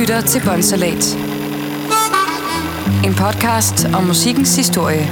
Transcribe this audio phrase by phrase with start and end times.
[0.00, 1.16] lytter til Bonsalat.
[3.04, 5.10] En podcast om musikkens historie.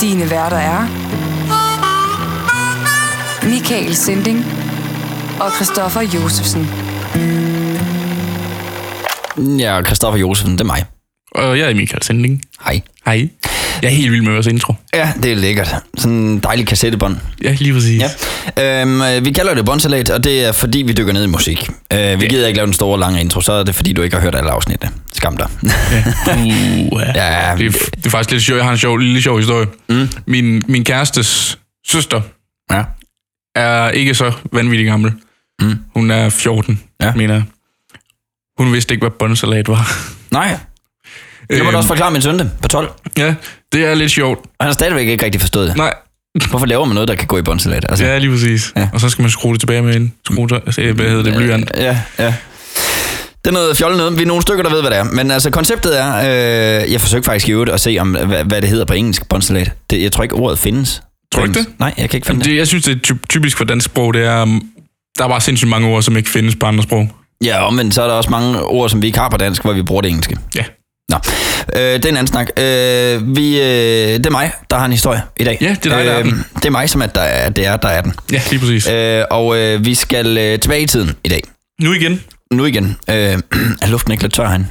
[0.00, 0.86] Dine værter er...
[3.48, 4.44] Michael Sinding
[5.40, 6.68] og Christoffer Josefsen.
[9.58, 10.84] Ja, Christoffer Josefsen, det er mig.
[11.34, 12.42] Og jeg er Michael Sending.
[12.64, 12.80] Hej.
[13.04, 13.28] Hej.
[13.82, 14.74] Jeg er helt vild med vores intro.
[14.94, 15.74] Ja, det er lækkert.
[15.98, 17.16] Sådan en dejlig kassettebånd.
[17.42, 18.02] Ja, lige præcis.
[18.56, 18.82] Ja.
[18.82, 21.68] Øhm, vi kalder det Bonsalat, og det er fordi, vi dykker ned i musik.
[21.92, 22.16] Øh, vi Ja.
[22.16, 24.34] gider ikke lave den store, lange intro, så er det fordi, du ikke har hørt
[24.34, 24.92] alle afsnittene.
[25.12, 25.48] Skam dig.
[25.62, 25.68] Ja.
[26.92, 27.12] Uh, ja.
[27.12, 28.56] Det, er, det er faktisk lidt sjovt.
[28.56, 29.66] Jeg har en sjov, lille sjov historie.
[29.88, 30.08] Mm.
[30.26, 32.20] Min, min kærestes søster
[32.70, 32.82] ja.
[33.54, 35.12] er ikke så vanvittig gammel.
[35.62, 35.74] Mm.
[35.94, 37.06] Hun er 14, Ja.
[37.06, 37.12] ja.
[37.14, 37.42] mener jeg.
[38.58, 39.92] Hun vidste ikke, hvad båndsalat var.
[40.30, 40.56] Nej,
[41.50, 42.90] jeg må Øhm, også forklare min søn det på 12.
[43.18, 43.34] Ja,
[43.72, 44.38] det er lidt sjovt.
[44.38, 45.76] Og han har stadigvæk ikke rigtig forstået det.
[45.76, 45.94] Nej,
[46.50, 47.86] Hvorfor laver man noget, der kan gå i båndsalat?
[47.88, 48.72] Altså, ja, lige præcis.
[48.76, 48.88] Ja.
[48.92, 51.70] Og så skal man skrue det tilbage med en skrue, altså, hvad hedder det, blyant.
[51.76, 52.34] Ja, ja.
[53.44, 54.16] Det er noget fjollet noget.
[54.18, 55.04] Vi er nogle stykker, der ved, hvad det er.
[55.04, 56.16] Men altså, konceptet er...
[56.82, 59.28] Øh, jeg forsøgte faktisk i øvrigt at se, om, hvad, hvad det hedder på engelsk,
[59.28, 59.72] båndsalat.
[59.90, 61.02] Det, jeg tror ikke, ordet findes.
[61.34, 61.78] Tror du ikke engelsk.
[61.78, 62.50] Nej, jeg kan ikke finde Jamen, det.
[62.50, 64.62] det, jeg synes, det er ty- typisk for dansk sprog, det er, um,
[65.18, 67.08] der er bare sindssygt mange ord, som ikke findes på andre sprog.
[67.44, 69.72] Ja, men så er der også mange ord, som vi ikke har på dansk, hvor
[69.72, 70.36] vi bruger det engelske.
[70.56, 70.64] Ja.
[71.10, 71.16] Nå,
[71.76, 72.48] øh, det er en anden snak.
[72.56, 75.58] Øh, vi, øh, det er mig, der har en historie i dag.
[75.60, 76.44] Ja, det er dig, der er den.
[76.54, 78.14] Det er mig, som er, der er, det er, der er den.
[78.32, 78.88] Ja, lige præcis.
[78.88, 81.42] Øh, og øh, vi skal øh, tilbage i tiden i dag.
[81.80, 82.22] Nu igen.
[82.52, 82.84] Nu igen.
[83.10, 83.14] Øh,
[83.82, 84.66] er luften ikke lidt tør herinde?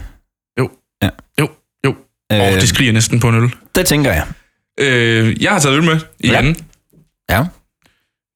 [0.59, 0.69] Jo.
[1.03, 1.09] Ja.
[1.41, 1.49] Jo,
[1.85, 1.95] jo.
[2.31, 3.49] Øh, Og det skriger næsten på en øl.
[3.75, 4.25] det tænker jeg.
[4.79, 6.55] Øh, jeg har taget øl med igen.
[7.29, 7.43] Ja.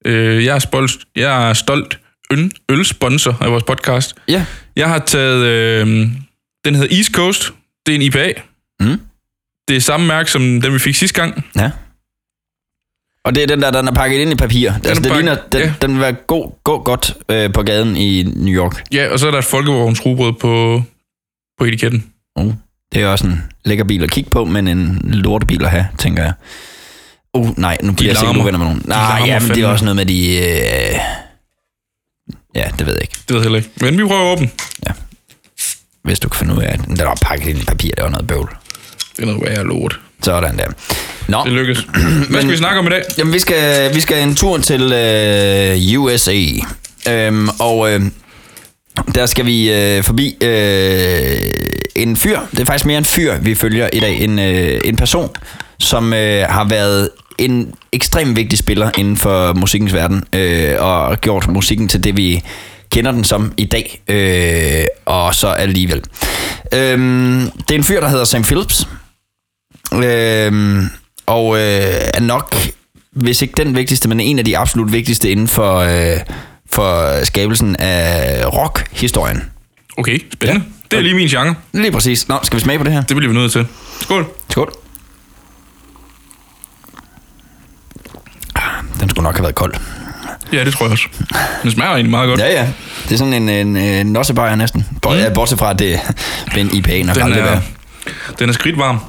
[0.06, 2.00] Øh, jeg, er spolt, jeg er stolt
[2.32, 4.16] øl, ølsponsor af vores podcast.
[4.28, 4.46] Ja.
[4.76, 5.88] Jeg har taget, øh,
[6.66, 7.52] den hedder East Coast.
[7.86, 8.34] Det er en IPA.
[8.80, 9.02] Mm.
[9.68, 11.46] Det er samme mærke som den, vi fik sidste gang.
[11.56, 11.72] Ja.
[13.26, 14.72] Og det er den der, den er pakket ind i papir.
[14.72, 15.74] Den, altså, det ligner, den, ja.
[15.82, 18.84] den vil være god, gå godt øh, på gaden i New York.
[18.94, 20.84] Ja, og så er der et folkevogns rugbrød på,
[21.60, 22.06] på etiketten.
[22.36, 22.54] Oh.
[22.94, 26.24] Det er også en lækker bil at kigge på, men en lortebil at have, tænker
[26.24, 26.34] jeg.
[27.34, 28.82] Uh, nej, nu bliver jeg sikkert uvenner med nogen.
[28.86, 30.38] Nej, ja, men det er også noget med de...
[30.38, 31.00] Øh...
[32.56, 33.18] Ja, det ved jeg ikke.
[33.28, 33.70] Det ved jeg heller ikke.
[33.82, 34.50] Men vi prøver at åbne.
[36.04, 38.04] Hvis du kan finde ud af, at den der var pakket ind i papir, det
[38.04, 38.50] var noget bøvl.
[39.16, 40.00] Det er noget værre lort.
[40.24, 40.66] Sådan der.
[41.28, 41.80] Nå, Det lykkes.
[42.30, 43.02] Hvad skal vi snakke om i dag?
[43.18, 46.38] Jamen, vi skal, vi skal en tur til øh, USA.
[47.10, 48.02] Øhm, og øh,
[49.16, 51.38] der skal vi øh, forbi øh,
[51.96, 52.40] en fyr.
[52.52, 54.22] Det er faktisk mere en fyr, vi følger i dag.
[54.22, 55.30] En, øh, en person,
[55.80, 60.24] som øh, har været en ekstremt vigtig spiller inden for musikkens verden.
[60.36, 62.44] Øh, og gjort musikken til det, vi
[62.92, 64.02] kender den som i dag.
[64.08, 66.02] Øh, og så alligevel.
[66.74, 68.88] Øhm, det er en fyr, der hedder Sam Phillips.
[69.94, 70.90] Øhm,
[71.26, 71.62] og øh,
[72.14, 72.56] er nok,
[73.12, 76.20] hvis ikke den vigtigste, men en af de absolut vigtigste inden for, øh,
[76.72, 79.44] for skabelsen af rock-historien.
[79.98, 80.66] Okay, spændende.
[80.66, 80.72] Ja.
[80.92, 81.56] Det er lige min genre.
[81.74, 82.28] Lige præcis.
[82.28, 83.02] Nå, skal vi smage på det her?
[83.02, 83.68] Det bliver vi nødt til.
[84.02, 84.26] Skål.
[84.50, 84.72] Skål.
[88.56, 89.76] Ah, Den skulle nok have været kold.
[90.54, 91.08] Ja, det tror jeg også.
[91.64, 92.40] Den smager egentlig meget godt.
[92.40, 92.68] Ja, ja.
[93.04, 94.86] Det er sådan en, en, en nossebajer næsten.
[95.02, 95.34] Bort, mm.
[95.34, 95.94] Bortset fra, at det
[96.52, 97.62] er en IPA nok Den aldrig er, være.
[98.40, 99.00] den er skridtvarm.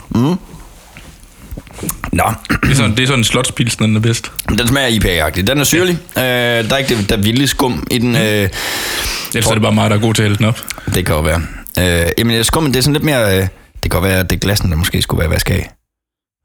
[2.12, 2.24] Nå,
[2.62, 4.32] Det er sådan, det er sådan en slotspilsen, den er bedst.
[4.48, 5.46] den smager IPA-agtig.
[5.46, 5.98] Den er syrlig.
[6.16, 8.16] Øh, der er ikke det der vilde skum i den.
[8.16, 10.58] Øh, Ellers er det bare mig, der er god til at hælde den op.
[10.94, 11.42] Det kan jo være.
[11.78, 13.38] Øh, jamen, skummen, det er sådan lidt mere...
[13.38, 13.46] Øh,
[13.82, 15.70] det kan være, at det er glassen, der måske skulle være vasket af.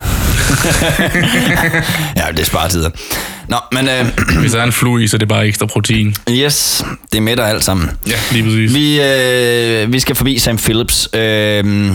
[2.18, 2.90] ja, det er sparetider.
[3.50, 4.06] Nå, men øh,
[4.42, 6.16] Hvis der er en flue i, så er det bare ekstra protein.
[6.32, 7.90] yes, det mætter alt sammen.
[8.08, 8.74] Ja, lige præcis.
[8.74, 11.92] Vi, øh, vi skal forbi Sam Phillips, øh,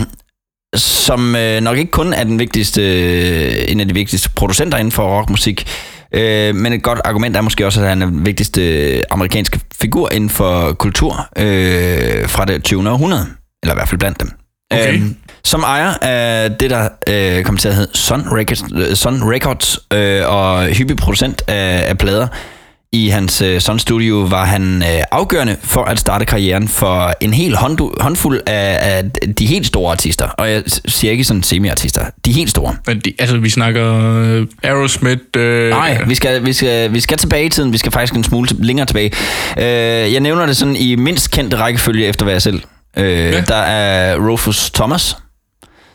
[0.75, 4.91] som øh, nok ikke kun er den vigtigste, øh, en af de vigtigste producenter inden
[4.91, 5.67] for rockmusik,
[6.13, 10.09] øh, men et godt argument er måske også, at han er den vigtigste amerikanske figur
[10.11, 12.89] inden for kultur øh, fra det 20.
[12.89, 13.25] århundrede,
[13.63, 14.31] eller i hvert fald blandt dem.
[14.71, 14.93] Okay.
[14.93, 15.15] Øhm,
[15.45, 19.79] som ejer af det, der øh, kommer til at hedde Sun Records, øh, Sun Records
[19.93, 22.27] øh, og hyppig producent af, af plader,
[22.93, 27.33] i hans øh, Sun Studio var han øh, afgørende for at starte karrieren for en
[27.33, 29.03] hel hånd, håndfuld af, af
[29.35, 30.27] de helt store artister.
[30.27, 32.05] Og jeg siger ikke sådan semi-artister.
[32.25, 32.75] De helt store.
[32.87, 35.21] Men de, altså, vi snakker øh, Aerosmith.
[35.37, 37.73] Øh, Nej, vi skal, vi, skal, vi skal tilbage i tiden.
[37.73, 39.11] Vi skal faktisk en smule længere tilbage.
[39.57, 42.61] Øh, jeg nævner det sådan i mindst kendte rækkefølge efter hvad jeg selv.
[42.97, 43.05] Øh.
[43.05, 43.41] Ja.
[43.41, 45.17] Der er Rufus Thomas.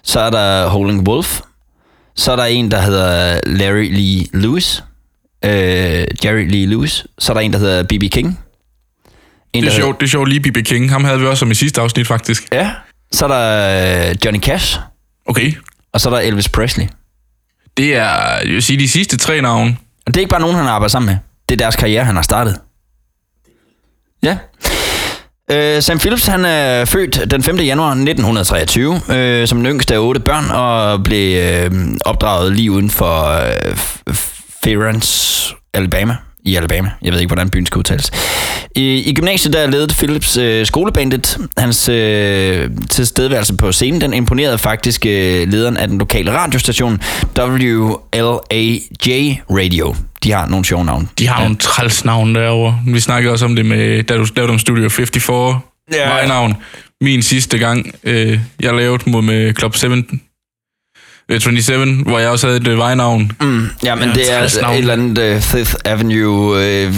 [0.09, 1.41] Så er der Howling Wolf.
[2.17, 4.85] Så er der en, der hedder Larry Lee Lewis.
[5.45, 5.51] Øh,
[6.25, 7.07] Jerry Lee Lewis.
[7.19, 8.13] Så er der en, der hedder B.B.
[8.13, 8.41] King.
[9.53, 10.57] En, det er sjovt, det er sjovt lige B.B.
[10.65, 10.91] King.
[10.91, 12.49] Ham havde vi også som i sidste afsnit, faktisk.
[12.53, 12.71] Ja.
[13.13, 14.79] Så er der øh, Johnny Cash.
[15.27, 15.53] Okay.
[15.93, 16.87] Og så er der Elvis Presley.
[17.77, 18.11] Det er,
[18.45, 19.77] jeg vil sige, de sidste tre navne.
[20.07, 21.17] Og det er ikke bare nogen, han har arbejdet sammen med.
[21.49, 22.61] Det er deres karriere, han har startet.
[24.23, 24.39] Ja.
[25.53, 27.57] Øh, Sam Phillips han er født den 5.
[27.57, 31.71] januar 1923 øh, som den yngste af otte børn og blev øh,
[32.05, 33.77] opdraget lige uden for øh,
[34.65, 36.91] Ference, Alabama i Alabama.
[37.03, 38.11] Jeg ved ikke, hvordan byen skal udtales.
[38.77, 41.39] I, i gymnasiet der ledede Phillips øh, skolebandet.
[41.59, 47.01] Hans øh, tilstedeværelse på scenen, den imponerede faktisk øh, lederen af den lokale radiostation
[47.39, 49.95] WLAJ Radio.
[50.25, 51.09] De har nogle sjove navne.
[51.19, 51.43] De har ja.
[51.43, 52.81] nogle træls navn derovre.
[52.87, 55.57] Vi snakkede også om det med, da du lavede om Studio 54.
[55.93, 56.17] Ja.
[56.17, 56.27] Ja.
[56.27, 56.57] navn.
[57.01, 60.03] Min sidste gang, øh, jeg lavede mod med Club 7, øh,
[61.39, 63.33] 27, hvor jeg også havde et øh, vejnavn.
[63.41, 66.95] Mm, ja, men Ja, det er altså et eller andet uh, Fifth Avenue, uh,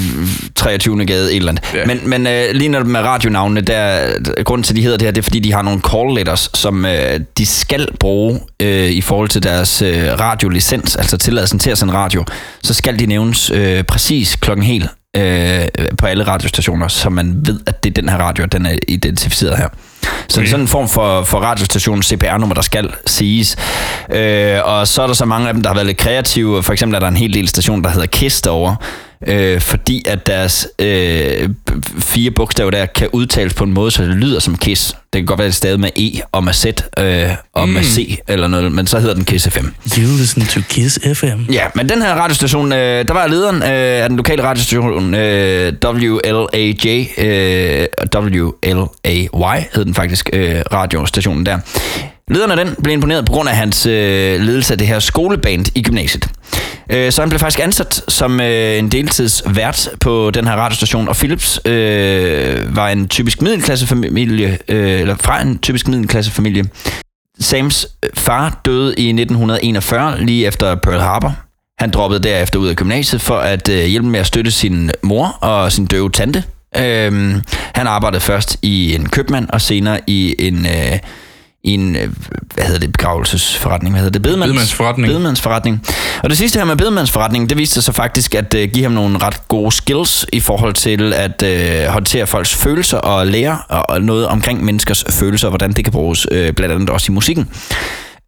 [0.55, 1.07] 23.
[1.07, 1.65] gade, et eller andet.
[1.75, 1.87] Ja.
[1.87, 4.01] Men, men uh, lige når med radionavnene, der,
[4.45, 6.51] grunden til, at de hedder det her, det er, fordi de har nogle call letters,
[6.55, 6.91] som uh,
[7.39, 9.89] de skal bruge uh, i forhold til deres uh,
[10.21, 12.25] radiolicens, altså tilladelsen til at sende radio.
[12.63, 15.69] Så skal de nævnes uh, præcis klokken helt øh,
[15.99, 19.57] på alle radiostationer, så man ved, at det er den her radio, den er identificeret
[19.59, 19.69] her.
[20.29, 23.57] Så det er sådan en form for, for radiostationens CPR-nummer, der skal siges.
[24.13, 26.63] Øh, og så er der så mange af dem, der har været lidt kreative.
[26.63, 28.77] For eksempel er der en hel del stationer, der hedder KISS derovre,
[29.27, 31.49] øh, fordi at deres øh,
[31.99, 34.97] fire bogstaver der kan udtales på en måde, så det lyder som KISS.
[35.13, 36.65] Det kan godt være, det er stadig med E og med Z
[36.99, 37.75] øh, og mm.
[37.75, 39.67] med C eller noget, men så hedder den KISS FM.
[39.99, 41.53] You listen to Kiss FM.
[41.53, 45.73] Ja, men den her radiostation, øh, der var lederen øh, af den lokale radiostation, øh,
[45.85, 51.59] WLAJ, øh, WLAY hed den faktisk, øh, radiostationen der.
[52.29, 55.67] Lederen af den blev imponeret på grund af hans øh, ledelse af det her skoleband
[55.75, 56.29] i gymnasiet.
[56.93, 61.17] Øh, så han blev faktisk ansat som øh, en deltidsvært på den her radiostation, og
[61.17, 66.65] Philips øh, var en typisk middelklassefamilie, øh, eller fra en typisk middelklassefamilie.
[67.41, 71.37] Sams øh, far døde i 1941, lige efter Pearl Harbor.
[71.79, 75.27] Han droppede derefter ud af gymnasiet for at øh, hjælpe med at støtte sin mor
[75.41, 76.45] og sin døve tante.
[76.77, 77.35] Øh,
[77.75, 80.99] han arbejdede først i en købmand og senere i en, øh,
[81.65, 82.09] i en øh,
[82.55, 85.09] hvad hedder det, begravelsesforretning, hvad hedder det, Bedemands, Bedemandsforretning.
[85.09, 85.83] Bedemandsforretning.
[86.23, 89.19] Og det sidste her med bedemandsforretningen, det viste sig faktisk at øh, give ham nogle
[89.19, 94.03] ret gode skills i forhold til at øh, håndtere folks følelser og lære og, og
[94.03, 97.49] noget omkring menneskers følelser, og hvordan det kan bruges øh, blandt andet også i musikken.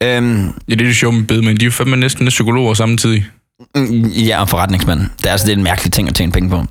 [0.02, 1.58] Øhm, Ja, det er det sjove med bedemænd.
[1.58, 3.26] De er jo fandme næsten psykologer samtidig.
[3.75, 5.00] Mm, Ja, og forretningsmand.
[5.19, 6.64] Det er altså det er en mærkelig ting at tjene penge på.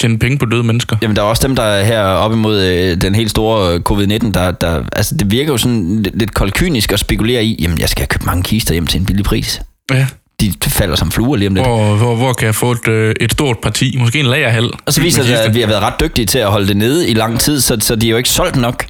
[0.00, 0.96] Tjene penge på døde mennesker.
[1.02, 3.80] Jamen, der er også dem, der er her op imod øh, den helt store øh,
[3.90, 7.78] covid-19, der, der, altså det virker jo sådan lidt, lidt kolkynisk at spekulere i, jamen
[7.80, 9.60] jeg skal købe mange kister hjem til en billig pris.
[9.92, 10.06] Ja.
[10.40, 11.66] De falder som fluer lige om lidt.
[11.66, 13.96] Hvor, hvor, hvor kan jeg få et, øh, et stort parti?
[13.98, 14.70] Måske en lagerhal?
[14.86, 17.08] Og så viser det, at vi har været ret dygtige til at holde det nede
[17.08, 18.84] i lang tid, så, så de er jo ikke solgt nok.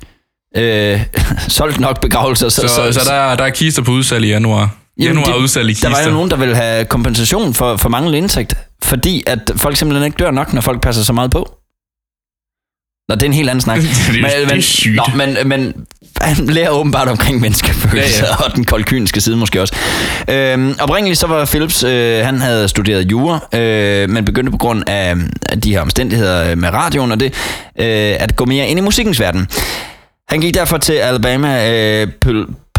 [0.57, 1.01] Øh,
[1.49, 2.49] solgt nok begravelser.
[2.49, 4.71] Så, så, så der, er- der er kister på udsalg i januar.
[5.01, 5.89] Januar er udsalg i kister.
[5.89, 9.77] Der var jo nogen, der ville have kompensation for, for manglende indtægt, fordi at folk
[9.77, 11.57] simpelthen ikke dør nok, når folk passer så meget på.
[13.09, 13.77] Nå, det er en helt anden snak.
[13.83, 13.87] Det
[14.25, 14.97] er- det er sygt.
[14.97, 15.75] Nå, men, men
[16.21, 19.77] han lærer åbenbart omkring menneskefølelser, Ja, ja, og den koldkyniske side måske også.
[20.29, 24.83] Øhm, oprindeligt så var Philips, øh, han havde studeret jura, øh, men begyndte på grund
[24.89, 25.15] af
[25.49, 27.27] af de her omstændigheder med radioen og det,
[27.79, 29.49] øh, at gå mere ind i musikkens verden.
[30.29, 31.71] Han gik derfor til Alabama
[32.03, 32.09] øh,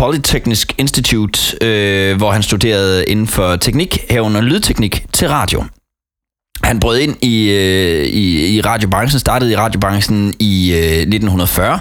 [0.01, 5.63] Polytechnisk Institute, øh, hvor han studerede inden for teknik, herunder lydteknik til radio.
[6.63, 11.79] Han brød ind i, øh, i, i radiobranchen, startede i radiobranchen i øh, 1940,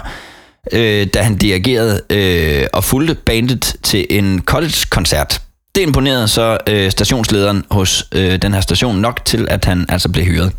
[0.71, 5.41] øh, da han dirigerede øh, og fulgte bandet til en college-koncert.
[5.75, 10.09] Det imponerede så øh, stationslederen hos øh, den her station nok til, at han altså
[10.09, 10.51] blev hyret.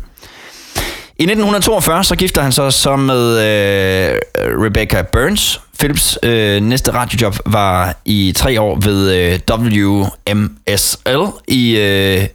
[1.19, 4.19] I 1942 så gifter han sig så med øh,
[4.65, 5.61] Rebecca Burns.
[5.83, 12.27] Philips øh, næste radiojob var i tre år ved øh, WMSL i øh,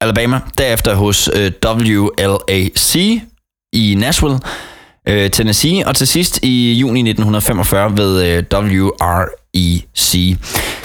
[0.00, 0.40] Alabama.
[0.58, 2.96] Derefter hos øh, WLAC
[3.72, 4.38] i Nashville,
[5.08, 5.86] øh, Tennessee.
[5.86, 10.36] Og til sidst i juni 1945 ved øh, WREC.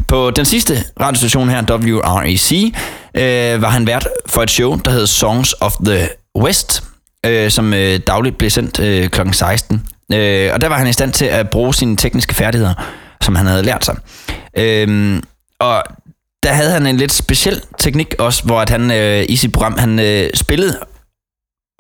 [0.08, 2.74] På den sidste radiostation her, WREC,
[3.16, 6.84] øh, var han vært for et show, der hed Songs of the West,
[7.26, 9.22] øh, som øh, dagligt blev sendt øh, kl.
[9.32, 9.84] 16.
[10.14, 12.74] Øh, og der var han i stand til at bruge sine tekniske færdigheder,
[13.22, 13.96] som han havde lært sig.
[14.58, 15.22] Øh,
[15.60, 15.84] og
[16.44, 19.78] der havde han en lidt speciel teknik også, hvor at han øh, i sit program,
[19.78, 20.80] han øh, spillede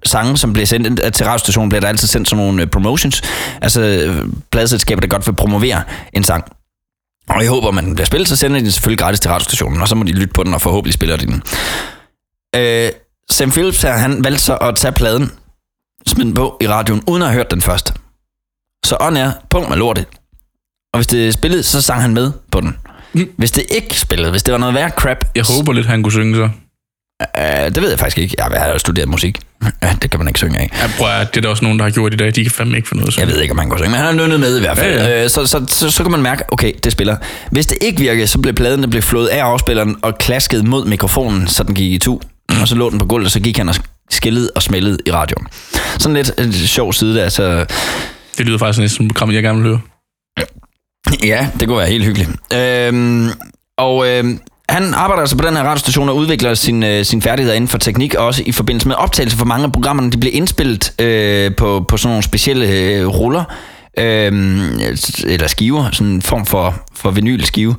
[0.05, 3.21] sange, som blev sendt øh, til radiostationen, blev der altid sendt sådan nogle øh, promotions,
[3.61, 6.43] altså øh, pladselskaber, der godt vil promovere en sang.
[7.29, 9.87] Og jeg håber, man bliver spillet, så sender de den selvfølgelig gratis til radiostationen, og
[9.87, 11.43] så må de lytte på den, og forhåbentlig spiller de den.
[12.55, 12.89] Øh,
[13.29, 15.31] Sam Phillips her, han valgte så at tage pladen,
[16.07, 17.93] smide den på i radioen, uden at have hørt den først.
[18.85, 20.05] Så on er, punkt med lortet.
[20.93, 22.77] Og hvis det spillede, så sang han med på den.
[23.37, 26.11] Hvis det ikke spillede, hvis det var noget værre crap, Jeg håber lidt, han kunne
[26.11, 26.49] synge så.
[27.37, 28.35] Øh, det ved jeg faktisk ikke.
[28.37, 29.39] Jeg har jo studeret musik.
[30.01, 30.69] Det kan man ikke synge af.
[30.73, 32.35] Ja, prøv at, det er der også nogen, der har gjort i dag.
[32.35, 33.97] De kan fandme ikke få noget at Jeg ved ikke, om han går synge, men
[33.97, 34.93] han har nynnet med i hvert fald.
[34.99, 35.23] Ja, ja.
[35.23, 37.17] Øh, Så, så, så, så kan man mærke, okay, det spiller.
[37.51, 40.85] Hvis det ikke virkede, så blev pladen der blev flået af afspilleren og klasket mod
[40.85, 42.19] mikrofonen, så den gik i tu.
[42.61, 43.75] Og så lå den på gulvet, og så gik han og
[44.09, 45.47] skillede og smældede i radioen.
[45.97, 47.65] Sådan lidt en sjov side der, så
[48.37, 49.79] det lyder faktisk næsten som et program, jeg gerne vil høre.
[51.23, 52.29] Ja, det kunne være helt hyggeligt.
[52.53, 53.29] Øhm,
[53.77, 57.55] og øhm, han arbejder altså på den her radiostation og udvikler sin, øh, sin færdigheder
[57.55, 60.11] inden for teknik, og også i forbindelse med optagelse for mange af programmerne.
[60.11, 63.43] De bliver indspillet øh, på, på sådan nogle specielle øh, ruller,
[63.97, 64.31] øh,
[65.25, 67.75] eller skiver, sådan en form for, for vinylskive,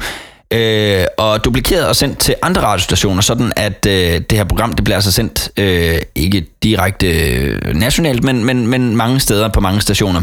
[0.54, 4.84] øh, og duplikeret og sendt til andre radiostationer, sådan at øh, det her program det
[4.84, 9.80] bliver altså sendt øh, ikke direkte øh, nationalt, men, men, men mange steder på mange
[9.80, 10.22] stationer.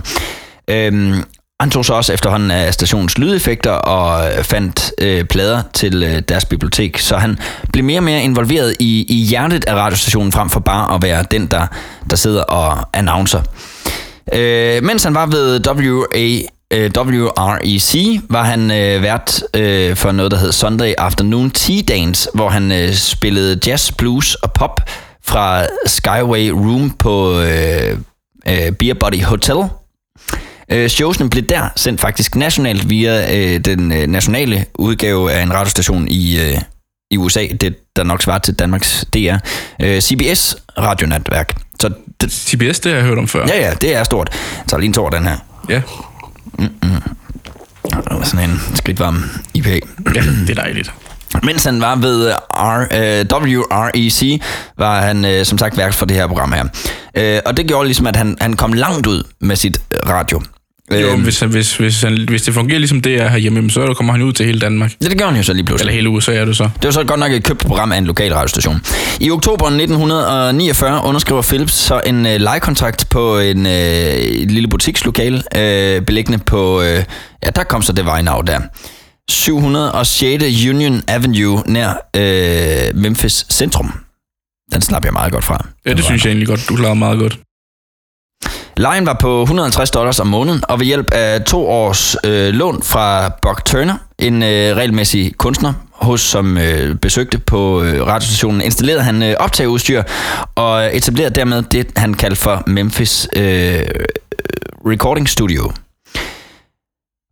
[0.68, 1.18] Øh,
[1.60, 6.22] han tog så også efterhånden af stationens lydeffekter og øh, fandt øh, plader til øh,
[6.30, 7.40] deres bibliotek, så han
[7.74, 11.26] blev mere og mere involveret i, i hjertet af radiostationen frem for bare at være
[11.32, 11.68] den, der,
[12.10, 13.42] der sidder og announcer.
[14.34, 20.32] Øh, mens han var ved WA, øh, WREC, var han øh, vært øh, for noget,
[20.32, 24.82] der hed Sunday Afternoon Tea Dance, hvor han øh, spillede jazz, blues og pop
[25.24, 27.98] fra Skyway Room på øh,
[28.48, 29.58] øh, Beer Body Hotel.
[30.72, 35.54] Øh, showsene blev der sendt faktisk nationalt via øh, den øh, nationale udgave af en
[35.54, 36.58] radiostation i, øh,
[37.12, 39.36] i USA, det der nok svarer til Danmarks DR,
[39.82, 41.56] øh, CBS radionetværk.
[41.82, 41.90] Så
[42.22, 43.48] det, CBS, det har jeg hørt om før.
[43.48, 44.30] ja, ja, det er stort.
[44.68, 45.38] Tager lige en tår den her.
[45.70, 45.82] ja.
[48.24, 49.79] Sådan en skridtvarm IPA.
[50.15, 50.93] Ja, det er dejligt.
[51.43, 54.41] Mens han var ved R, øh, WREC,
[54.77, 56.65] var han øh, som sagt vært for det her program her.
[57.15, 60.41] Øh, og det gjorde ligesom, at han, han kom langt ud med sit øh, radio.
[61.00, 64.14] Jo, Øhm, hvis, hvis, hvis, han, hvis det fungerer ligesom det er herhjemme, så kommer
[64.14, 64.94] han ud til hele Danmark.
[65.04, 65.90] Ja, det gjorde han jo så lige pludselig.
[65.90, 66.64] Eller hele USA er det så.
[66.64, 68.82] Det var så godt nok et købt program af en lokal radiostation.
[69.20, 76.02] I oktober 1949 underskriver Philips så en øh, lejekontrakt på en øh, lille butikslokale, øh,
[76.02, 77.04] beliggende på, øh,
[77.46, 78.60] ja, der kom så det vejnavn der.
[79.30, 80.66] 706.
[80.70, 83.94] Union Avenue nær øh, Memphis centrum.
[84.74, 85.66] Den slap jeg meget godt fra.
[85.86, 87.40] Ja, det synes jeg egentlig godt, du klarer meget godt.
[88.78, 92.84] Lejen var på 150 dollars om måneden, og ved hjælp af to års øh, lån
[92.84, 99.04] fra Buck Turner, en øh, regelmæssig kunstner, hos som øh, besøgte på øh, radiostationen, installerede
[99.04, 100.04] han øh, optageudstyr
[100.56, 103.86] og etablerede dermed det, han kaldte for Memphis øh,
[104.86, 105.72] Recording Studio.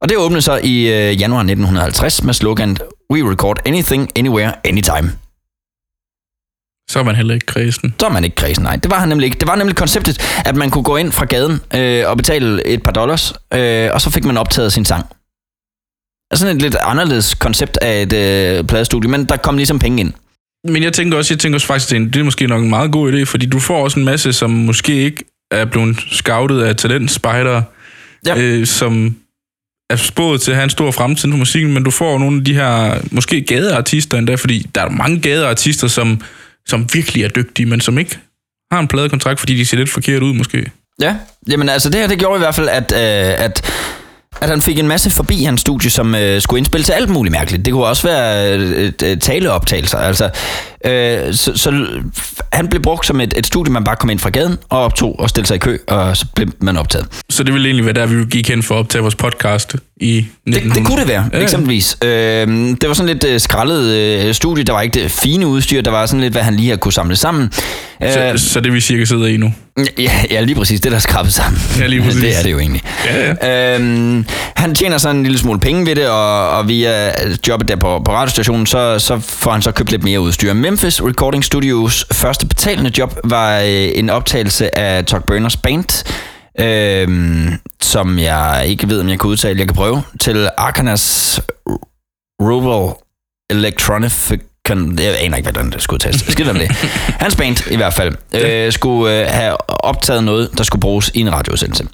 [0.02, 2.82] Og det åbnede så i øh, januar 1950 med sloganet
[3.14, 5.12] We record anything, anywhere, anytime.
[6.90, 7.96] Så er man heller ikke kredsen.
[8.00, 8.76] Så er man ikke kredsen, nej.
[8.76, 9.40] Det var han nemlig ikke.
[9.40, 12.84] Det var nemlig konceptet, at man kunne gå ind fra gaden øh, og betale et
[12.84, 15.06] par dollars, øh, og så fik man optaget sin sang.
[16.34, 20.14] Sådan et lidt anderledes koncept af et øh, pladestudie, men der kom ligesom penge ind.
[20.68, 22.92] Men jeg tænker også, jeg tænker også faktisk, en, det er måske nok en meget
[22.92, 26.76] god idé, fordi du får også en masse, som måske ikke er blevet scoutet af
[26.76, 27.64] talentspejdere,
[28.28, 28.38] Ja.
[28.38, 29.16] øh, som
[29.90, 32.46] er spået til at have en stor fremtid for musikken, men du får nogle af
[32.46, 36.22] de her, måske gadeartister endda, fordi der er mange gadeartister, som,
[36.68, 38.18] som virkelig er dygtige, men som ikke
[38.72, 40.72] har en pladekontrakt, fordi de ser lidt forkert ud måske.
[41.02, 41.16] Ja,
[41.50, 43.72] jamen altså det her, det gjorde i hvert fald, at, øh, at,
[44.42, 47.32] at han fik en masse forbi hans studie, som øh, skulle indspille til alt muligt
[47.32, 47.66] mærkeligt.
[47.66, 49.98] Det kunne også være øh, taleoptagelser.
[49.98, 50.30] Altså,
[50.86, 51.86] øh, så, så
[52.54, 55.20] han blev brugt som et, et studie, man bare kom ind fra gaden og optog
[55.20, 57.08] og stillede sig i kø, og så blev man optaget.
[57.30, 60.16] Så det ville egentlig være der, vi gik hen for at optage vores podcast i
[60.16, 60.80] Det, 1900.
[60.80, 61.98] det kunne det være, Ja, eksempelvis.
[62.04, 62.10] Øh,
[62.82, 65.92] det var sådan lidt øh, skrællet øh, studie, der var ikke det fine udstyr, der
[65.92, 67.52] var sådan lidt, hvad han lige har kunne samle sammen.
[67.52, 69.54] Så, Øh, så det vi cirka sidder i nu.
[69.98, 70.82] Ja, ja, lige præcis.
[70.82, 71.62] Det, der er skrabet sammen.
[71.80, 72.22] Ja, lige præcis.
[72.22, 72.82] det er det jo egentlig.
[73.06, 73.76] Ja, ja.
[73.76, 77.12] Øhm, han tjener så en lille smule penge ved det, og, og via
[77.48, 80.54] jobbet der på, på radiostationen, så, så får han så købt lidt mere udstyr.
[80.70, 86.06] Memphis Recording Studios første betalende job var øh, en optagelse af Tuck Burners band,
[86.60, 89.60] øhm, som jeg ikke ved, om jeg kan udtale.
[89.60, 90.04] Jeg kan prøve.
[90.20, 91.40] Til Arkanas
[92.42, 92.96] Rural
[93.50, 94.12] Electronic
[94.70, 96.22] jeg aner ikke, hvordan det skulle udtales.
[96.22, 96.72] Skidt om det.
[97.24, 101.20] Hans band i hvert fald øh, skulle øh, have optaget noget, der skulle bruges i
[101.20, 101.88] en radioudsendelse.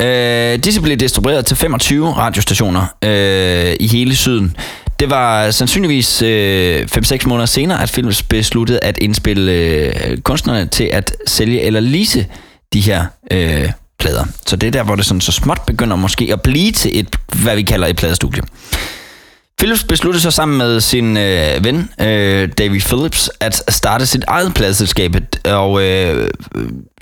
[0.00, 4.56] Øh, disse blev distribueret til 25 radiostationer øh, i hele syden.
[5.00, 10.84] Det var sandsynligvis øh, 5-6 måneder senere, at Philips besluttede at indspille øh, kunstnerne til
[10.84, 12.26] at sælge eller lease
[12.72, 14.24] de her øh, plader.
[14.46, 17.16] Så det er der, hvor det sådan så småt begynder måske at blive til et,
[17.42, 18.42] hvad vi kalder et pladestudie.
[19.58, 24.54] Philips besluttede så sammen med sin øh, ven, øh, David Phillips, at starte sit eget
[24.54, 26.30] pladeselskab, og øh,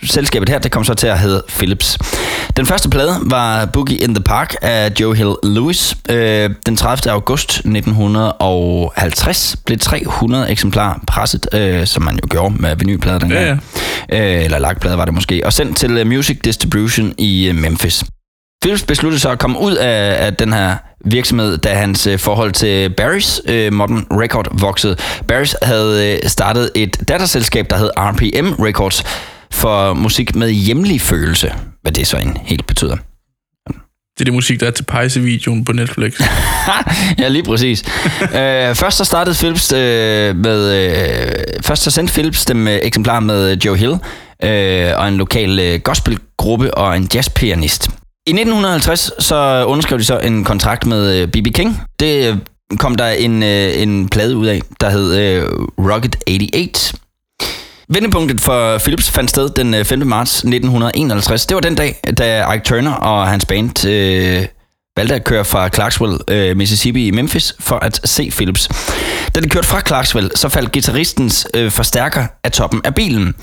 [0.05, 1.99] selskabet her, det kom så til at hedde Philips.
[2.57, 5.97] Den første plade var Boogie in the Park af Joe Hill Lewis.
[6.11, 7.13] Øh, den 30.
[7.13, 13.47] august 1950 blev 300 eksemplarer presset, øh, som man jo gjorde med vinylplader dengang.
[13.47, 13.57] Ja,
[14.13, 18.05] Øh, eller lagplader var det måske, og sendt til øh, Music Distribution i øh, Memphis.
[18.67, 22.53] Philips besluttede så at komme ud af, af den her virksomhed, da hans øh, forhold
[22.53, 24.97] til Barry's øh, Modern Record voksede.
[25.33, 29.05] Barry's havde øh, startet et datterselskab, der hed RPM Records,
[29.51, 32.97] for musik med hjemlig følelse, hvad det så en helt betyder.
[33.67, 36.21] Det er det musik, der er til pejse-videoen på Netflix.
[37.19, 37.85] ja, lige præcis.
[38.23, 40.89] øh, først så startede Philips øh, med...
[40.89, 43.95] Øh, først så sendte Philips dem med eksemplar med Joe Hill
[44.43, 47.91] øh, og en lokal øh, gospelgruppe og en jazzpianist.
[48.29, 51.47] I 1950 så underskrev de så en kontrakt med øh, B.B.
[51.55, 51.83] King.
[52.01, 52.39] Det øh,
[52.79, 55.43] kom der en, øh, en plade ud af, der hed
[55.79, 56.95] Rocket 88.
[57.89, 60.07] Vendepunktet for Philips fandt sted den 5.
[60.07, 61.47] marts 1951.
[61.47, 64.47] Det var den dag, da Ike Turner og hans band øh,
[64.97, 68.69] valgte at køre fra Clarksville, øh, Mississippi i Memphis for at se Philips.
[69.35, 73.35] Da de kørte fra Clarksville, så faldt gitarristens øh, forstærker af toppen af bilen.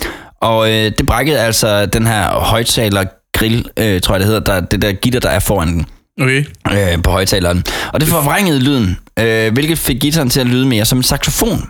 [0.42, 4.60] Og øh, det brækkede altså den her højtaler grill, øh, tror jeg det hedder, der,
[4.60, 5.86] det der gitter, der er foran den
[6.22, 6.46] Okay.
[6.72, 7.63] øh, på højtaleren.
[7.94, 11.70] Og det forvrængede lyden, øh, hvilket fik gitaren til at lyde mere som en saxofon.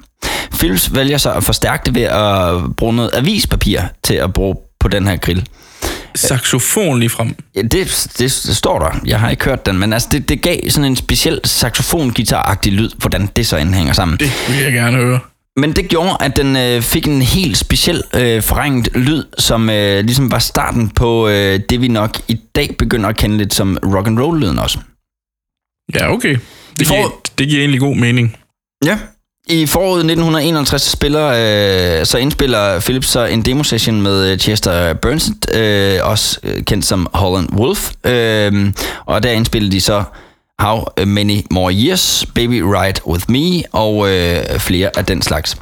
[0.60, 4.88] Philips vælger så at forstærke det ved at bruge noget avispapir til at bruge på
[4.88, 5.48] den her grill.
[6.16, 7.36] Saxofon lige frem.
[7.56, 7.72] Ja, det,
[8.18, 9.00] det, det står der.
[9.06, 12.74] Jeg har ikke hørt den, men altså det, det gav sådan en speciel saxofon agtig
[12.74, 14.18] lyd, hvordan det så hænger sammen.
[14.18, 15.20] Det vil jeg gerne høre.
[15.58, 20.04] Men det gjorde, at den øh, fik en helt speciel øh, forringet lyd, som øh,
[20.06, 23.78] ligesom var starten på øh, det, vi nok i dag begynder at kende lidt som
[23.86, 24.80] rock and roll lyden også.
[25.96, 26.38] Ja, okay.
[26.80, 28.38] Det, får- giver, det giver egentlig god mening.
[28.86, 28.98] Ja.
[29.48, 31.28] I foråret 1951 spiller,
[32.00, 36.86] øh, så indspiller Philips så en demosession med øh, Chester Burns, øh, også øh, kendt
[36.86, 37.92] som Holland Wolf.
[38.06, 38.74] Øh,
[39.06, 40.04] og der indspillede de så
[40.60, 45.58] How Many More Years, Baby Ride With Me og øh, flere af den slags.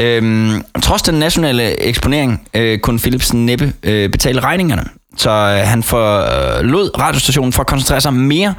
[0.00, 4.84] Øhm, trods den nationale eksponering øh, kunne Philips næppe øh, betale regningerne,
[5.16, 8.54] så øh, han forlod øh, radiostationen for at koncentrere sig mere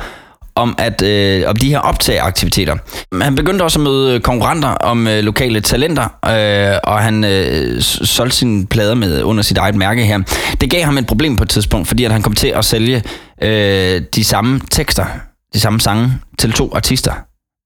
[0.56, 2.76] om, at, øh, om de her optageaktiviteter.
[3.22, 8.38] Han begyndte også at møde konkurrenter om øh, lokale talenter, øh, og han øh, solgte
[8.38, 10.20] sine plader med under sit eget mærke her.
[10.62, 13.04] Det gav ham et problem på et tidspunkt, fordi at han kom til at sælge
[13.42, 15.06] øh, de samme tekster,
[15.54, 17.14] de samme sange til to artister,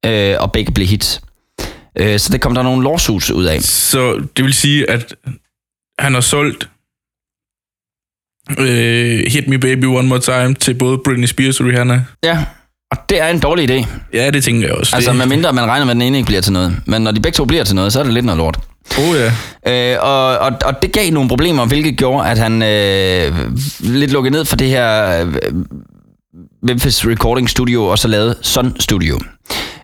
[0.05, 1.21] øh, og begge blev hits.
[1.97, 3.61] Øh, så det kom der nogle lawsuits ud af.
[3.61, 5.15] Så det vil sige, at
[5.99, 6.69] han har solgt
[8.59, 12.05] øh, Hit Me Baby One More Time til både Britney Spears og Rihanna.
[12.23, 12.45] Ja,
[12.91, 13.87] og det er en dårlig idé.
[14.13, 14.95] Ja, det tænker jeg også.
[14.95, 16.75] Altså, det, medmindre man regner med, at den ene ikke bliver til noget.
[16.85, 18.59] Men når de begge to bliver til noget, så er det lidt noget lort.
[18.97, 19.31] Oh ja.
[19.93, 24.31] Øh, og, og, og det gav nogle problemer, hvilket gjorde, at han øh, lidt lukkede
[24.31, 25.33] ned for det her øh,
[26.63, 29.19] Memphis Recording Studio, og så lavede Sun Studio.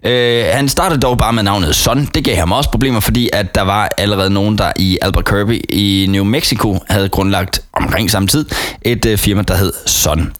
[0.03, 2.05] Øh, han startede dog bare med navnet Sun.
[2.05, 6.07] Det gav ham også problemer, fordi at der var allerede nogen, der i Albuquerque i
[6.09, 8.45] New Mexico havde grundlagt omkring samme tid
[8.81, 10.33] et øh, firma, der hed Sun.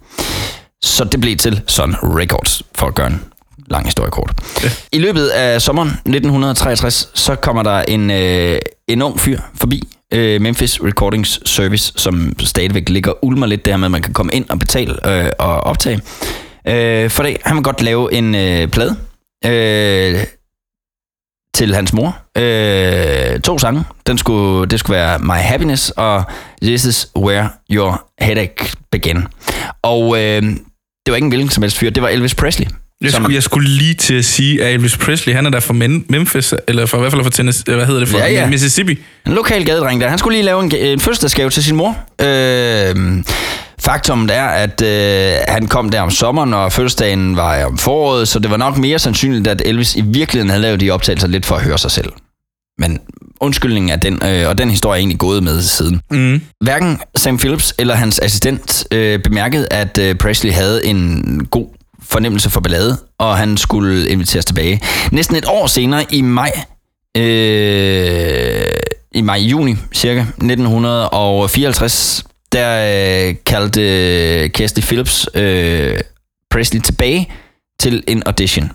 [0.82, 3.22] Så det blev til Sun Records, for at gøre en
[3.68, 4.32] lang historie kort.
[4.64, 4.70] Ja.
[4.92, 10.42] I løbet af sommeren 1963, så kommer der en, øh, en ung fyr forbi øh,
[10.42, 14.50] Memphis Recordings Service, som stadigvæk ligger ulmer lidt der med, at man kan komme ind
[14.50, 16.02] og betale øh, og optage.
[16.68, 18.96] Øh, for det, han vil godt lave en øh, plade
[19.46, 20.24] øh,
[21.54, 22.18] til hans mor.
[22.38, 23.84] Øh, to sange.
[24.08, 26.24] Den skulle, det skulle være My Happiness og
[26.62, 29.28] This is Where Your Headache Began.
[29.82, 30.42] Og øh,
[31.06, 32.68] det var ikke en hvilken som helst fyr, det var Elvis Presley.
[33.02, 35.60] Jeg som- skulle, jeg skulle lige til at sige, at Elvis Presley, han er der
[35.60, 35.74] fra
[36.10, 38.50] Memphis, eller fra, i hvert fald fra Tennessee, hvad hedder det, fra Ja, ja.
[38.50, 38.92] Mississippi.
[39.28, 40.10] En lokal gadedreng der.
[40.10, 41.98] Han skulle lige lave en, en fødselsdagsgave til sin mor.
[42.22, 43.24] Øh,
[43.80, 48.40] faktum er, at øh, han kom der om sommeren, og fødselsdagen var om foråret, så
[48.40, 51.56] det var nok mere sandsynligt, at Elvis i virkeligheden havde lavet de optagelser lidt for
[51.56, 52.12] at høre sig selv.
[52.80, 53.00] Men
[53.42, 56.02] undskyldningen er den, øh, og den historie er egentlig gået med siden.
[56.12, 56.42] Mm.
[56.64, 61.68] Hverken Sam Phillips eller hans assistent øh, bemærkede, at øh, Presley havde en god
[62.10, 64.82] fornemmelse for ballade, og han skulle inviteres tilbage.
[65.12, 66.52] Næsten et år senere, i maj,
[67.18, 68.64] øh,
[69.12, 76.00] i maj-juni cirka, 1954, der øh, kaldte øh, Kirsty Phillips øh,
[76.52, 77.32] Presley tilbage
[77.80, 78.72] til en audition.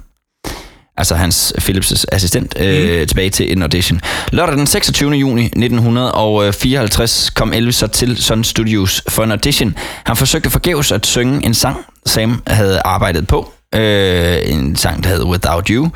[0.96, 3.06] Altså hans Philips' assistent øh, mm.
[3.06, 4.00] tilbage til en audition.
[4.32, 5.10] Lørdag den 26.
[5.10, 9.74] juni 1954 kom Elvis så til Sun Studios for en audition.
[10.04, 11.76] Han forsøgte forgæves at synge en sang,
[12.06, 15.90] Sam havde arbejdet på øh, en sang, der hedder Without You.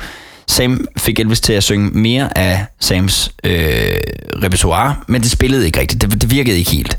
[0.47, 3.95] Sam fik Elvis til at synge mere af Sams øh,
[4.43, 6.01] repertoire, men det spillede ikke rigtigt.
[6.01, 6.97] Det, det virkede ikke helt.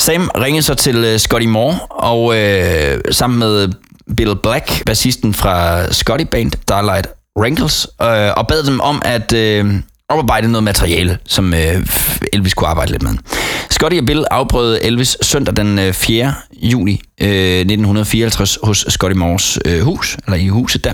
[0.00, 3.68] Sam ringede så til øh, Scotty Moore, og øh, sammen med
[4.16, 7.06] Bill Black, bassisten fra Scotty Band, Starlight
[7.38, 9.74] Wrinkles, øh, og bad dem om at øh,
[10.08, 11.86] oparbejde noget materiale, som øh,
[12.32, 13.14] Elvis kunne arbejde lidt med.
[13.70, 16.34] Scotty og Bill afbrød Elvis søndag den øh, 4.
[16.52, 20.92] juni øh, 1954 hos Scotty Moores øh, hus, eller i huset der.